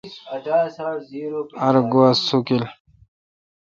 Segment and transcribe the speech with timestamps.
[1.65, 2.63] ار گوا سوکیل۔